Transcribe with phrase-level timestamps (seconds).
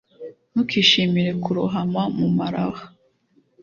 [0.51, 2.83] ntukishimire kurohama mu maraha